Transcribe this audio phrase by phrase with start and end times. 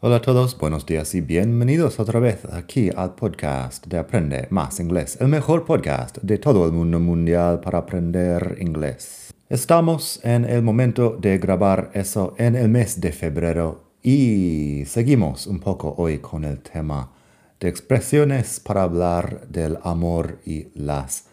[0.00, 4.78] Hola a todos, buenos días y bienvenidos otra vez aquí al podcast de Aprende Más
[4.78, 9.34] Inglés, el mejor podcast de todo el mundo mundial para aprender inglés.
[9.48, 15.58] Estamos en el momento de grabar eso en el mes de febrero y seguimos un
[15.58, 17.10] poco hoy con el tema
[17.58, 21.24] de expresiones para hablar del amor y las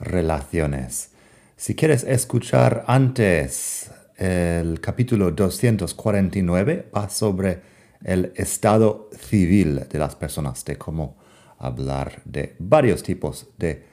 [0.00, 1.10] relaciones.
[1.58, 10.64] Si quieres escuchar antes el capítulo 249, va sobre el estado civil de las personas,
[10.64, 11.16] de cómo
[11.58, 13.84] hablar de varios tipos de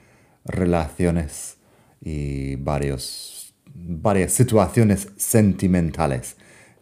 [0.44, 1.56] relaciones
[2.00, 6.36] y varios, varias situaciones sentimentales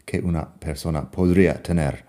[0.05, 2.05] que una persona podría tener.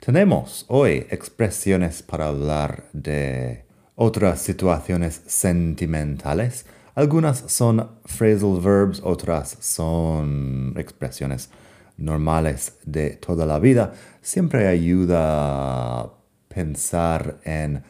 [0.00, 6.66] Tenemos hoy expresiones para hablar de otras situaciones sentimentales.
[6.94, 11.50] Algunas son phrasal verbs, otras son expresiones
[11.98, 16.12] normales de toda la vida, siempre ayuda a
[16.48, 17.82] pensar en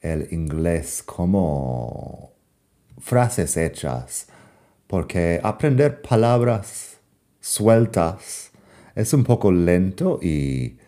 [0.00, 2.32] el inglés como
[2.98, 4.28] frases hechas,
[4.86, 6.98] porque aprender palabras
[7.40, 8.50] sueltas
[8.94, 10.78] es un poco lento y,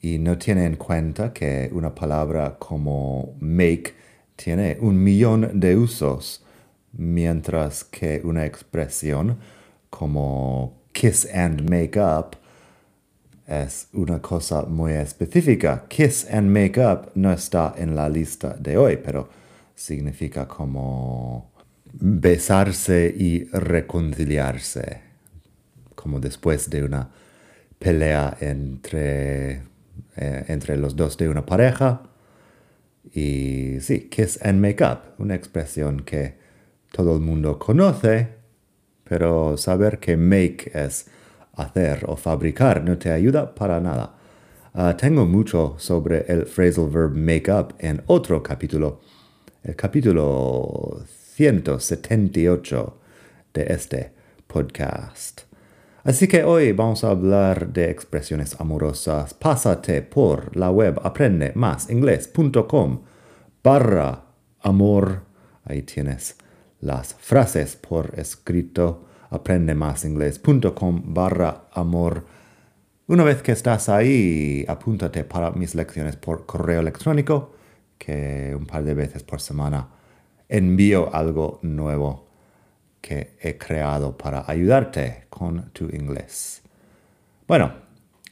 [0.00, 3.94] y no tiene en cuenta que una palabra como make
[4.36, 6.44] tiene un millón de usos,
[6.92, 9.38] mientras que una expresión
[9.90, 12.36] como kiss and make up
[13.46, 15.84] es una cosa muy específica.
[15.88, 19.28] Kiss and make up no está en la lista de hoy, pero
[19.74, 21.52] significa como
[21.92, 25.02] besarse y reconciliarse,
[25.94, 27.10] como después de una
[27.78, 29.62] pelea entre,
[30.16, 32.02] eh, entre los dos de una pareja.
[33.14, 36.34] Y sí, kiss and make up, una expresión que
[36.90, 38.35] todo el mundo conoce,
[39.08, 41.06] pero saber que make es
[41.54, 44.14] hacer o fabricar no te ayuda para nada.
[44.74, 49.00] Ah, tengo mucho sobre el phrasal verb make up en otro capítulo,
[49.62, 51.02] el capítulo
[51.34, 52.98] 178
[53.54, 54.12] de este
[54.46, 55.42] podcast.
[56.04, 59.34] Así que hoy vamos a hablar de expresiones amorosas.
[59.34, 61.88] Pásate por la web aprende más
[63.64, 64.22] barra
[64.60, 65.22] amor.
[65.64, 66.36] Ahí tienes
[66.86, 72.24] las frases por escrito aprendemásinglés.com barra amor.
[73.08, 77.54] Una vez que estás ahí, apúntate para mis lecciones por correo electrónico,
[77.98, 79.88] que un par de veces por semana
[80.48, 82.28] envío algo nuevo
[83.00, 86.62] que he creado para ayudarte con tu inglés.
[87.48, 87.74] Bueno,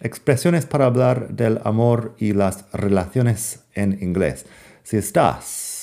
[0.00, 4.46] expresiones para hablar del amor y las relaciones en inglés.
[4.84, 5.73] Si estás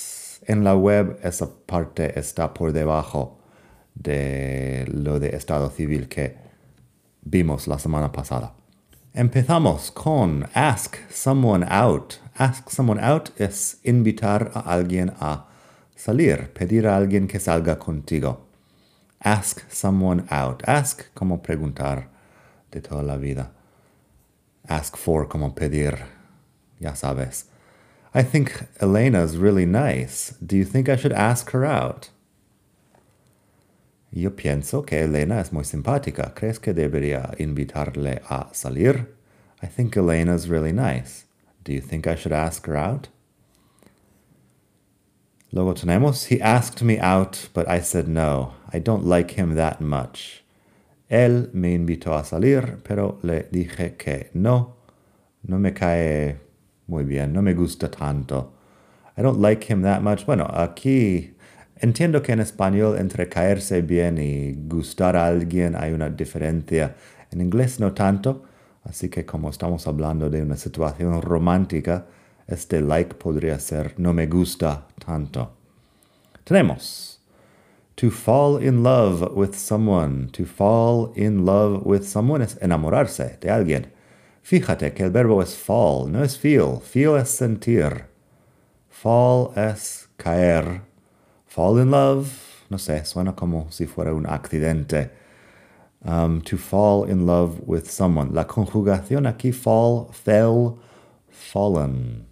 [0.41, 3.39] en la web esa parte está por debajo
[3.95, 6.37] de lo de estado civil que
[7.21, 8.53] vimos la semana pasada.
[9.13, 12.15] Empezamos con ask someone out.
[12.37, 15.47] Ask someone out es invitar a alguien a
[15.95, 18.47] salir, pedir a alguien que salga contigo.
[19.19, 20.63] Ask someone out.
[20.67, 22.09] Ask como preguntar
[22.71, 23.51] de toda la vida.
[24.67, 25.97] Ask for como pedir,
[26.79, 27.50] ya sabes.
[28.13, 30.35] I think Elena's really nice.
[30.45, 32.09] Do you think I should ask her out?
[34.13, 36.35] Yo pienso que Elena es muy simpática.
[36.35, 39.07] ¿Crees que debería invitarle a salir?
[39.63, 41.25] I think Elena's really nice.
[41.63, 43.07] Do you think I should ask her out?
[45.53, 48.53] Luego tenemos, he asked me out, but I said no.
[48.73, 50.43] I don't like him that much.
[51.09, 54.73] Él me invitó a salir, pero le dije que no.
[55.47, 56.37] No me cae
[56.91, 58.51] muy bien, no me gusta tanto.
[59.17, 60.25] I don't like him that much.
[60.25, 61.33] Bueno, aquí
[61.77, 66.95] entiendo que en español entre caerse bien y gustar a alguien hay una diferencia.
[67.31, 68.43] En inglés no tanto,
[68.83, 72.07] así que como estamos hablando de una situación romántica,
[72.45, 75.53] este like podría ser no me gusta tanto.
[76.43, 77.21] Tenemos
[77.95, 80.27] to fall in love with someone.
[80.33, 83.91] To fall in love with someone es enamorarse de alguien.
[84.41, 86.79] Fíjate que el verbo es fall, no es feel.
[86.81, 88.05] Feel es sentir.
[88.89, 90.81] Fall es caer.
[91.45, 95.11] Fall in love, no sé, suena como si fuera un accidente.
[96.03, 98.33] Um, to fall in love with someone.
[98.33, 100.79] La conjugación aquí fall, fell,
[101.29, 102.25] fallen.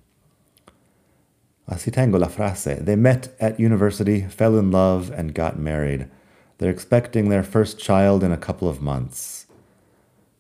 [1.70, 2.84] Así tengo la frase.
[2.84, 6.10] They met at university, fell in love, and got married.
[6.58, 9.46] They're expecting their first child in a couple of months.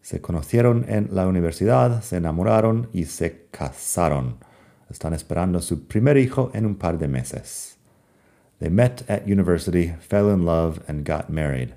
[0.09, 4.38] Se conocieron en la universidad, se enamoraron y se casaron.
[4.89, 7.77] Están esperando su primer hijo en un par de meses.
[8.57, 11.75] They met at university, fell in love, and got married.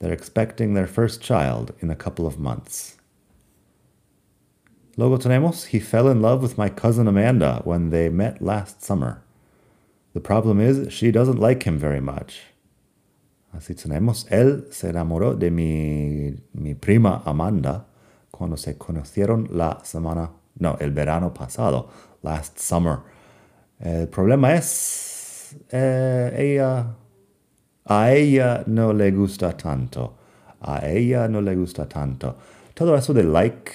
[0.00, 2.96] They're expecting their first child in a couple of months.
[4.96, 9.22] Luego tenemos, he fell in love with my cousin Amanda when they met last summer.
[10.14, 12.40] The problem is, she doesn't like him very much.
[13.52, 17.86] Así tenemos, él se enamoró de mi, mi prima Amanda
[18.30, 21.88] cuando se conocieron la semana, no, el verano pasado,
[22.22, 22.98] last summer.
[23.78, 26.94] El problema es, eh, ella,
[27.84, 30.16] a ella no le gusta tanto.
[30.60, 32.36] A ella no le gusta tanto.
[32.74, 33.72] Todo eso de like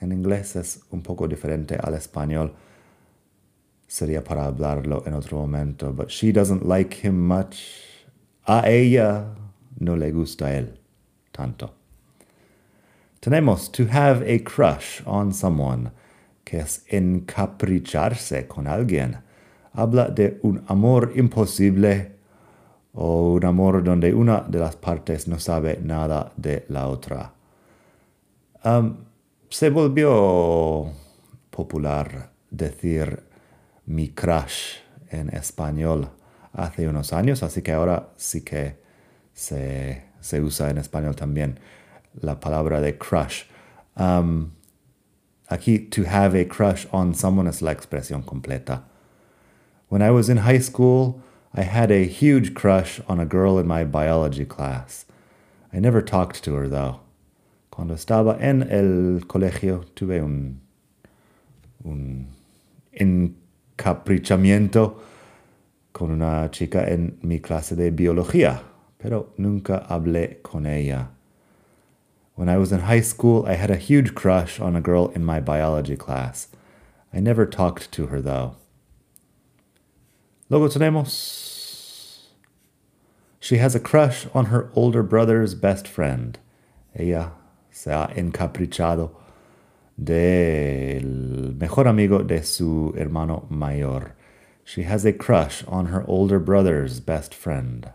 [0.00, 2.52] en inglés es un poco diferente al español.
[3.86, 5.92] Sería para hablarlo en otro momento.
[5.92, 7.91] But she doesn't like him much.
[8.46, 9.24] A ella
[9.78, 10.78] no le gusta él
[11.32, 11.74] tanto.
[13.20, 15.92] Tenemos to have a crush on someone,
[16.44, 19.18] que es encapricharse con alguien.
[19.74, 22.12] Habla de un amor imposible
[22.94, 27.32] o un amor donde una de las partes no sabe nada de la otra.
[28.64, 28.96] Um,
[29.48, 30.92] se volvió
[31.50, 33.22] popular decir
[33.86, 34.78] mi crush
[35.10, 36.10] en español
[36.52, 38.76] hace unos años, así que ahora sí que
[39.32, 41.58] se, se usa en español también
[42.20, 43.44] la palabra de crush.
[43.96, 44.52] Um,
[45.50, 48.82] aquí, to have a crush on someone es la expresión completa.
[49.88, 51.20] When I was in high school,
[51.54, 55.04] I had a huge crush on a girl in my biology class.
[55.72, 57.00] I never talked to her though.
[57.70, 60.60] Cuando estaba en el colegio tuve un,
[61.84, 62.28] un
[62.92, 65.00] encaprichamiento
[65.92, 68.62] con una chica en mi clase de biología,
[68.98, 71.08] pero nunca hablé con ella.
[72.34, 75.24] When I was in high school, I had a huge crush on a girl in
[75.24, 76.48] my biology class.
[77.12, 78.56] I never talked to her though.
[80.48, 82.28] Luego tenemos.
[83.38, 86.38] She has a crush on her older brother's best friend.
[86.94, 87.32] Ella
[87.70, 89.10] se ha encaprichado
[90.02, 94.14] del mejor amigo de su hermano mayor.
[94.64, 97.90] She has a crush on her older brother's best friend.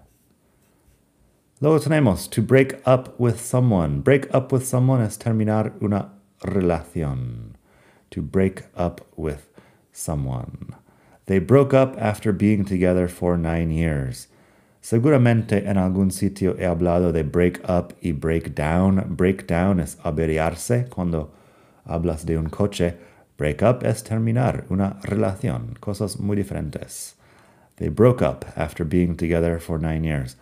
[1.60, 4.02] Luego tenemos to break up with someone.
[4.02, 6.12] Break up with someone es terminar una
[6.44, 7.56] relación.
[8.12, 9.50] To break up with
[9.92, 10.76] someone.
[11.26, 14.28] They broke up after being together for nine years.
[14.82, 19.16] Seguramente en algún sitio he hablado de break up y break down.
[19.16, 21.32] Break down es averiarse cuando
[21.86, 22.98] hablas de un coche
[23.38, 27.14] Break up es terminar una relación, cosas muy diferentes.
[27.78, 30.36] They broke up after being together for nine years.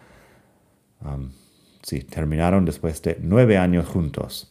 [1.04, 1.34] Um,
[1.84, 4.48] sí, terminaron después de nueve años juntos.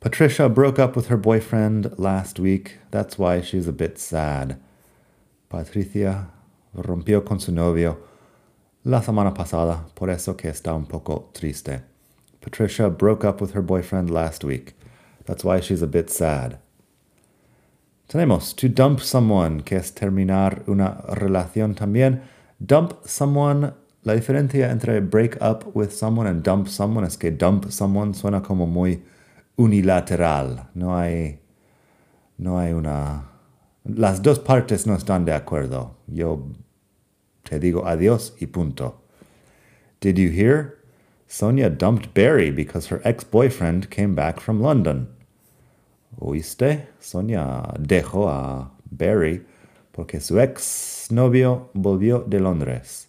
[0.00, 2.78] Patricia broke up with her boyfriend last week.
[2.90, 4.58] That's why she's a bit sad.
[5.48, 6.28] Patricia
[6.76, 7.98] rompió con su novio
[8.84, 11.82] la semana pasada, por eso que está un poco triste.
[12.40, 14.75] Patricia broke up with her boyfriend last week.
[15.26, 16.58] That's why she's a bit sad.
[18.08, 22.22] Tenemos to dump someone, que es terminar una relación también.
[22.64, 27.70] Dump someone, la diferencia entre break up with someone and dump someone es que dump
[27.70, 29.02] someone suena como muy
[29.58, 30.68] unilateral.
[30.74, 31.40] No hay,
[32.38, 33.24] no hay una...
[33.84, 35.96] Las dos partes no están de acuerdo.
[36.06, 36.46] Yo
[37.42, 39.00] te digo adiós y punto.
[40.00, 40.76] Did you hear?
[41.28, 45.08] Sonia dumped Barry because her ex-boyfriend came back from London.
[46.18, 46.88] ¿Oíste?
[47.00, 49.44] Sonia dejó a Barry
[49.92, 53.08] porque su ex novio volvió de Londres.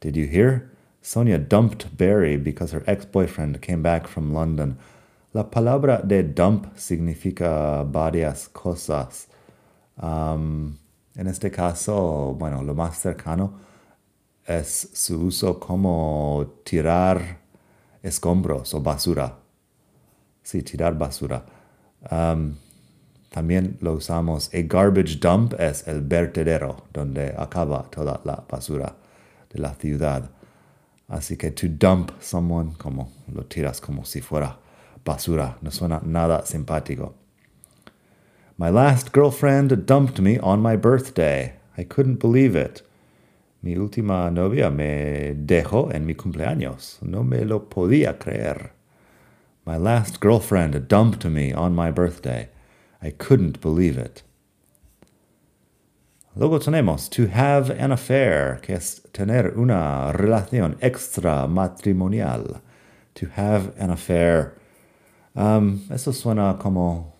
[0.00, 0.70] Did you hear?
[1.02, 4.78] Sonia dumped Barry because her ex boyfriend came back from London.
[5.32, 9.28] La palabra de dump significa varias cosas.
[10.00, 10.76] Um,
[11.16, 13.52] en este caso, bueno, lo más cercano
[14.46, 17.38] es su uso como tirar
[18.02, 19.36] escombros o basura.
[20.42, 21.44] Sí, tirar basura.
[22.08, 24.50] También lo usamos.
[24.54, 28.94] A garbage dump es el vertedero donde acaba toda la basura
[29.52, 30.30] de la ciudad.
[31.08, 34.58] Así que to dump someone, como lo tiras como si fuera
[35.04, 37.14] basura, no suena nada simpático.
[38.56, 41.54] My last girlfriend dumped me on my birthday.
[41.76, 42.82] I couldn't believe it.
[43.62, 46.98] Mi última novia me dejó en mi cumpleaños.
[47.02, 48.72] No me lo podía creer.
[49.66, 52.50] My last girlfriend dumped me on my birthday.
[53.02, 54.22] I couldn't believe it.
[56.36, 62.60] Luego tenemos to have an affair, que es tener una relación extramatrimonial.
[63.14, 64.54] To have an affair.
[65.34, 67.12] Um, eso suena como...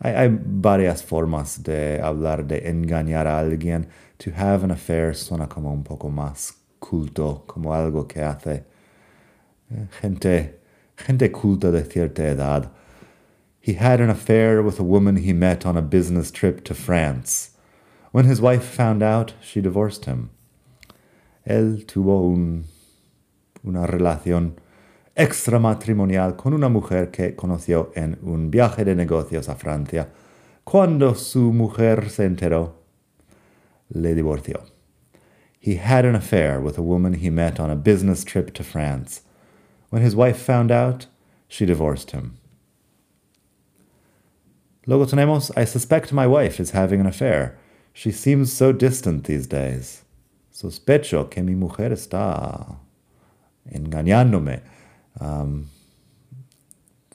[0.00, 3.86] Hay, hay, varias formas de hablar de engañar a alguien.
[4.18, 8.64] To have an affair suena como un poco más culto, como algo que hace
[9.70, 10.58] eh, gente,
[11.06, 12.68] gente culta de cierta edad.
[13.60, 17.50] He had an affair with a woman he met on a business trip to France.
[18.12, 20.30] When his wife found out, she divorced him.
[21.46, 22.64] Él tuvo un,
[23.62, 24.54] una relación
[25.16, 30.08] extramatrimonial con una mujer que conoció en un viaje de negocios a Francia.
[30.64, 32.74] Cuando su mujer se enteró,
[33.90, 34.62] le divorció.
[35.60, 39.22] He had an affair with a woman he met on a business trip to France.
[39.90, 41.06] When his wife found out,
[41.48, 42.38] she divorced him.
[44.86, 47.58] Luego tenemos, I suspect my wife is having an affair.
[47.92, 50.02] She seems so distant these days.
[50.52, 52.78] Sospecho que mi mujer está
[53.70, 54.60] engañándome.
[55.20, 55.68] Um,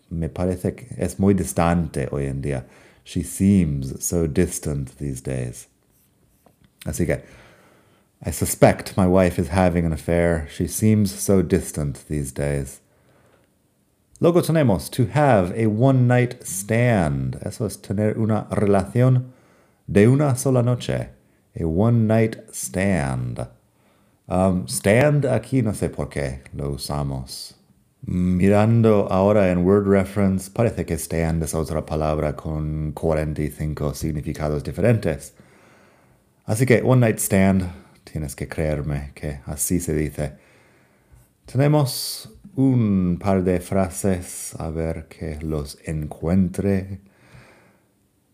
[0.10, 2.66] me parece que es muy distante hoy en día.
[3.04, 5.68] She seems so distant these days.
[6.86, 7.24] Así que,
[8.26, 10.48] I suspect my wife is having an affair.
[10.50, 12.80] She seems so distant these days.
[14.22, 17.38] Luego tenemos to have a one night stand.
[17.46, 19.34] Eso es tener una relación
[19.92, 21.10] de una sola noche.
[21.60, 23.46] A one night stand.
[24.30, 27.56] Um, stand aquí no sé por qué lo usamos.
[28.06, 35.34] Mirando ahora en Word Reference, parece que stand es otra palabra con 45 significados diferentes.
[36.46, 37.83] Así que one night stand,
[38.14, 40.34] tienes que creerme que así se dice.
[41.48, 47.00] Tenemos un par de frases, a ver que los encuentre.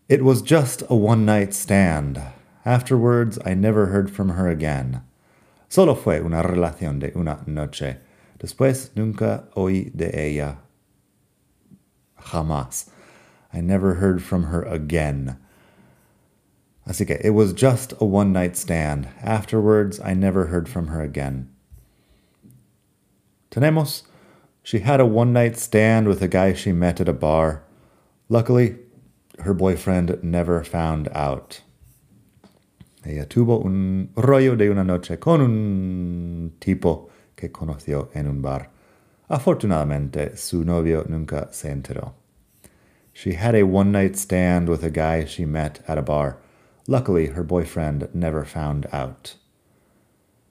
[0.06, 2.20] It was just a one night stand.
[2.66, 5.00] Afterwards, I never heard from her again.
[5.70, 8.00] Solo fue una relación de una noche.
[8.38, 10.58] Después nunca oí de ella.
[12.18, 12.90] Jamás.
[13.54, 15.38] I never heard from her again.
[16.98, 19.08] It was just a one night stand.
[19.22, 21.48] Afterwards, I never heard from her again.
[23.50, 24.02] Tenemos
[24.62, 27.62] she had a one night stand with a guy she met at a bar.
[28.28, 28.76] Luckily,
[29.40, 31.62] her boyfriend never found out.
[33.04, 38.68] Ella tuvo un rollo de una noche con un tipo que conoció en un bar.
[39.30, 42.12] Afortunadamente, su novio nunca se enteró.
[43.12, 46.38] She had a one night stand with a guy she met at a bar.
[46.90, 49.36] Luckily, her boyfriend never found out.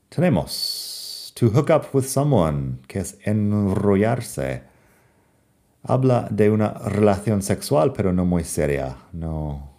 [0.09, 4.61] Tenemos to hook up with someone, que es enrollarse.
[5.83, 8.95] Habla de una relación sexual, pero no muy seria.
[9.11, 9.69] No,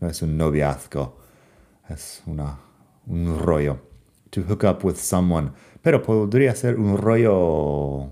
[0.00, 1.18] no es un noviazgo.
[1.90, 2.58] Es una,
[3.06, 3.78] un rollo.
[4.30, 5.52] To hook up with someone.
[5.82, 8.10] Pero podría ser un rollo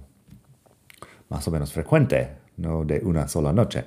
[1.30, 3.87] más o menos frecuente, no de una sola noche.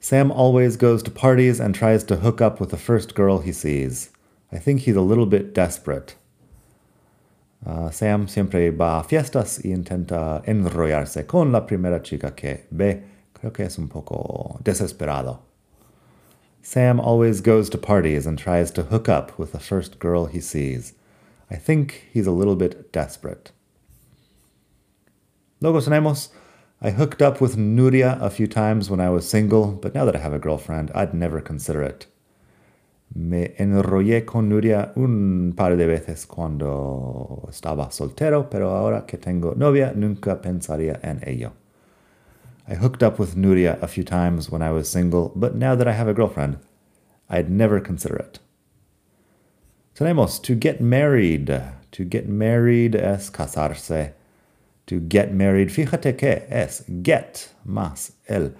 [0.00, 3.52] Sam always goes to parties and tries to hook up with the first girl he
[3.52, 4.10] sees.
[4.50, 6.16] I think he's a little bit desperate.
[7.64, 13.02] Uh, Sam siempre va a fiestas y intenta enrollarse con la primera chica que ve.
[13.34, 15.40] Creo que es un poco desesperado.
[16.62, 20.40] Sam always goes to parties and tries to hook up with the first girl he
[20.40, 20.94] sees.
[21.50, 23.50] I think he's a little bit desperate.
[25.60, 26.30] Luego tenemos,
[26.82, 30.16] I hooked up with Nuria a few times when I was single, but now that
[30.16, 32.06] I have a girlfriend, I'd never consider it.
[33.14, 39.54] Me enrollé con Nuria un par de veces cuando estaba soltero, pero ahora que tengo
[39.54, 41.52] novia nunca pensaría en ello.
[42.66, 45.86] I hooked up with Nuria a few times when I was single, but now that
[45.86, 46.56] I have a girlfriend,
[47.28, 48.38] I'd never consider it.
[49.94, 51.48] Tenemos to get married.
[51.92, 54.14] To get married es casarse.
[54.90, 58.56] To get married, fíjate que es get más el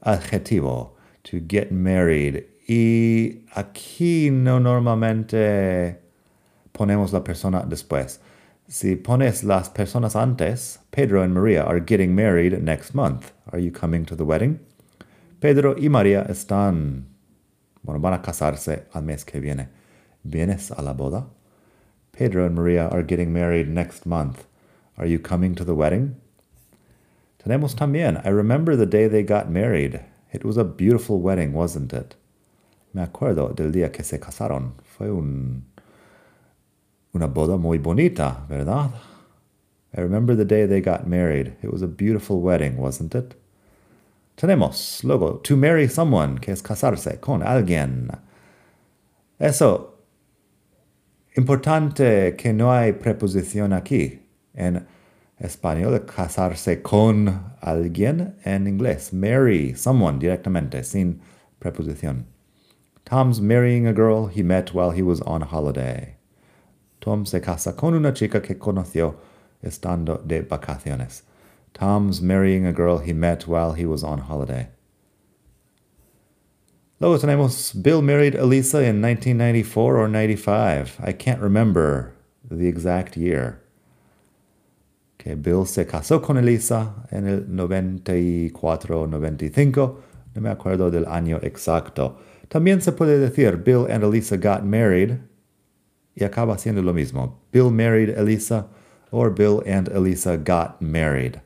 [0.00, 0.96] adjetivo.
[1.24, 6.00] To get married Y aquí no normalmente
[6.72, 8.18] ponemos la persona después.
[8.66, 13.32] Si pones las personas antes, Pedro and Maria are getting married next month.
[13.52, 14.60] Are you coming to the wedding?
[15.38, 17.08] Pedro y María están,
[17.82, 19.68] bueno, van a casarse al mes que viene.
[20.24, 21.26] ¿Vienes a la boda?
[22.12, 24.46] Pedro and Maria are getting married next month.
[24.98, 26.16] Are you coming to the wedding?
[27.42, 30.00] Tenemos también, I remember the day they got married.
[30.32, 32.16] It was a beautiful wedding, wasn't it?
[32.92, 34.72] Me acuerdo del día que se casaron.
[34.82, 35.64] Fue un,
[37.14, 38.90] una boda muy bonita, ¿verdad?
[39.96, 41.54] I remember the day they got married.
[41.62, 43.34] It was a beautiful wedding, wasn't it?
[44.36, 48.10] Tenemos luego to marry someone, que es casarse con alguien.
[49.38, 49.94] Eso,
[51.36, 54.27] importante que no hay preposición aquí.
[54.54, 54.86] En
[55.40, 58.34] español, casarse con alguien.
[58.44, 61.20] En inglés, marry someone directamente, sin
[61.60, 62.24] preposición.
[63.04, 66.16] Tom's marrying a girl he met while he was on holiday.
[67.00, 69.14] Tom se casa con una chica que conoció
[69.62, 71.22] estando de vacaciones.
[71.72, 74.68] Tom's marrying a girl he met while he was on holiday.
[77.00, 81.00] Luego tenemos Bill married Elisa in 1994 or 95.
[81.00, 82.12] I can't remember
[82.50, 83.62] the exact year.
[85.18, 89.96] Que Bill se casó con Elisa en el 94-95.
[90.34, 92.16] No me acuerdo del año exacto.
[92.48, 95.18] También se puede decir Bill and Elisa got married
[96.14, 97.42] y acaba siendo lo mismo.
[97.52, 98.68] Bill married Elisa
[99.10, 101.40] or Bill and Elisa got married.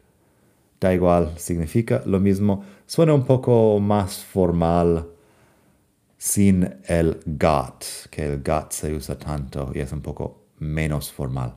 [0.81, 2.65] Da igual, significa lo mismo.
[2.87, 5.09] Suena un poco más formal
[6.19, 11.55] sin el got, que el got se usa tanto y es un poco menos formal.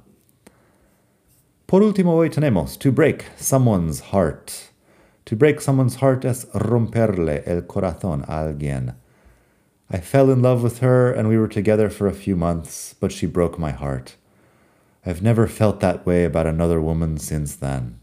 [1.68, 4.70] Por último, hoy tenemos to break someone's heart.
[5.26, 8.94] To break someone's heart es romperle el corazón a alguien.
[9.90, 13.12] I fell in love with her and we were together for a few months, but
[13.12, 14.16] she broke my heart.
[15.04, 18.00] I've never felt that way about another woman since then.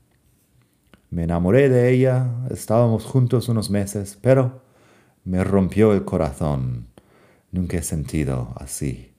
[1.13, 4.61] Me enamoré de ella, estábamos juntos unos meses, pero
[5.25, 6.87] me rompió el corazón.
[7.53, 9.11] Nunca he sentido así.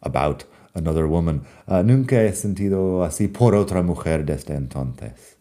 [0.00, 0.44] About
[0.76, 1.44] another woman.
[1.66, 5.36] Uh, nunca he sentido así por otra mujer desde entonces.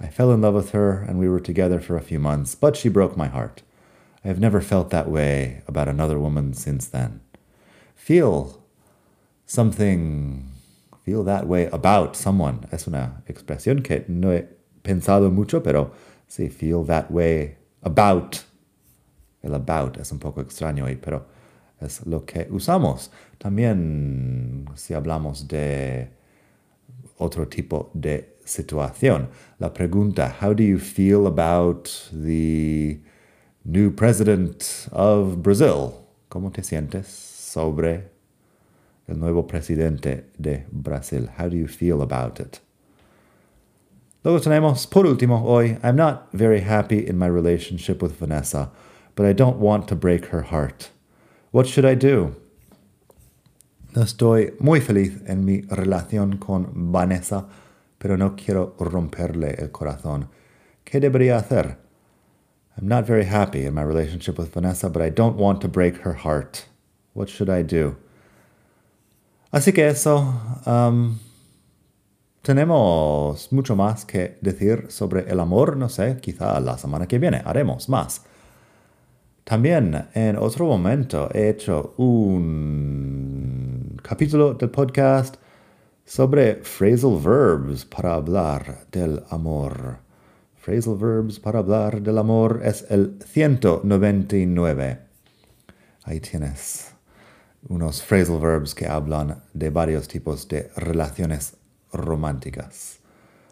[0.00, 2.76] I fell in love with her and we were together for a few months, but
[2.76, 3.62] she broke my heart.
[4.24, 7.20] I have never felt that way about another woman since then.
[7.94, 8.62] Feel
[9.44, 10.52] something,
[11.04, 12.66] feel that way about someone.
[12.70, 14.46] Es una expresión que no he
[14.84, 15.90] pensado mucho, pero
[16.28, 18.44] sí, feel that way about.
[19.42, 21.24] El about es un poco extraño ahí, pero
[21.80, 23.10] es lo que usamos.
[23.38, 26.10] También si hablamos de
[27.18, 29.28] otro tipo de situación.
[29.58, 33.00] La pregunta, how do you feel about the
[33.64, 36.06] new president of Brazil?
[36.28, 38.10] ¿Cómo te sientes sobre
[39.06, 41.28] el nuevo presidente de Brasil?
[41.38, 42.60] How do you feel about it?
[44.24, 48.70] Luego tenemos, por último, hoy, I'm not very happy in my relationship with Vanessa,
[49.14, 50.90] but I don't want to break her heart.
[51.50, 52.36] What should I do?
[53.94, 57.46] Estoy muy feliz en mi relación con Vanessa,
[57.98, 60.28] pero no quiero romperle el corazón.
[60.84, 61.78] ¿Qué debería hacer?
[62.76, 66.02] I'm not very happy in my relationship with Vanessa, but I don't want to break
[66.04, 66.66] her heart.
[67.14, 67.96] What should I do?
[69.50, 70.34] Así que eso,
[70.66, 71.18] um,
[72.42, 77.42] tenemos mucho más que decir sobre el amor, no sé, quizá la semana que viene
[77.44, 78.22] haremos más.
[79.48, 85.36] También en otro momento he hecho un capítulo del podcast
[86.04, 90.00] sobre phrasal verbs para hablar del amor.
[90.60, 94.98] Phrasal verbs para hablar del amor es el 199.
[96.04, 96.92] Ahí tienes
[97.70, 101.56] unos phrasal verbs que hablan de varios tipos de relaciones
[101.90, 102.98] románticas.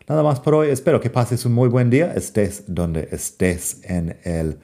[0.07, 0.69] Nada más por hoy.
[0.69, 4.59] Espero que pases un muy buen día, estés donde estés en el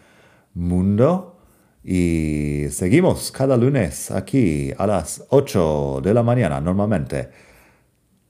[0.54, 1.38] mundo.
[1.84, 7.28] Y seguimos cada lunes aquí a las 8 de la mañana normalmente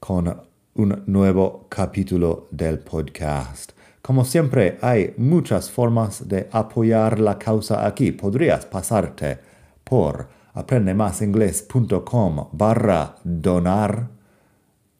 [0.00, 0.34] con
[0.74, 3.72] un nuevo capítulo del podcast.
[4.00, 8.10] Como siempre, hay muchas formas de apoyar la causa aquí.
[8.12, 9.38] Podrías pasarte
[9.84, 14.08] por aprendemasingles.com barra donar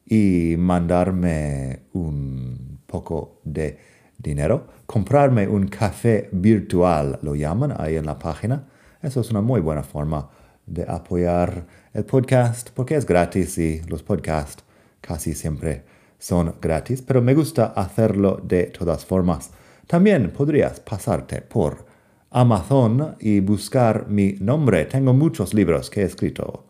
[0.07, 3.79] y mandarme un poco de
[4.23, 8.69] dinero, comprarme un café virtual, lo llaman ahí en la página.
[9.03, 10.29] Eso es una muy buena forma
[10.67, 14.65] de apoyar el podcast porque es gratis y los podcasts
[15.01, 15.85] casi siempre
[16.19, 19.51] son gratis, pero me gusta hacerlo de todas formas.
[19.87, 21.85] También podrías pasarte por
[22.31, 24.87] Amazon y buscar mi nombre.
[24.87, 26.65] Tengo muchos libros que he escrito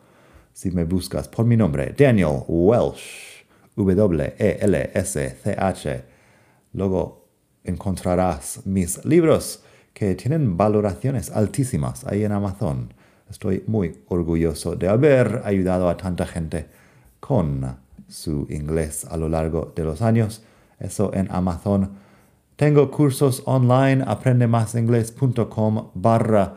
[0.53, 3.45] si me buscas por mi nombre, Daniel Welsh,
[3.77, 4.35] W-E-L-S-C-H.
[6.73, 7.21] Luego
[7.64, 12.92] encontrarás mis libros que tienen valoraciones altísimas ahí en Amazon.
[13.31, 16.66] Estoy muy orgulloso de haber ayudado a tanta gente
[17.20, 17.77] con
[18.09, 20.42] su inglés a lo largo de los años.
[20.79, 21.92] Eso en Amazon.
[22.57, 26.57] Tengo cursos online, aprendemasingles.com barra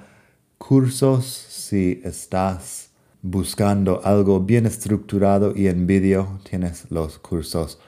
[0.57, 2.89] cursos si estás
[3.21, 7.79] buscando algo bien estructurado y en vídeo, tienes los cursos.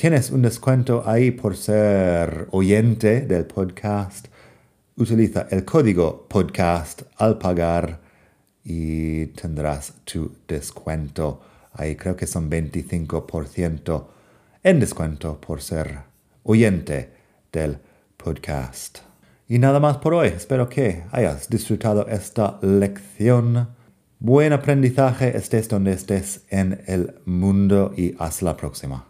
[0.00, 4.28] Tienes un descuento ahí por ser oyente del podcast.
[4.96, 8.00] utiliza el código podcast al pagar
[8.64, 11.42] y tendrás tu descuento.
[11.74, 14.06] Ahí creo que son 25%
[14.62, 15.98] en descuento por ser
[16.44, 17.12] oyente
[17.52, 17.76] del
[18.16, 19.00] podcast.
[19.48, 20.28] Y nada más por hoy.
[20.28, 23.68] Espero que hayas disfrutado esta lección.
[24.18, 29.09] Buen aprendizaje estés donde estés en el mundo y hasta la próxima.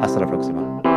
[0.00, 0.87] Hasta la próxima.